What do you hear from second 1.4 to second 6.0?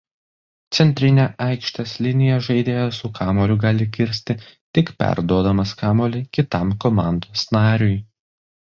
aikštės liniją žaidėjas su kamuoliu gali kirsti tik perduodamas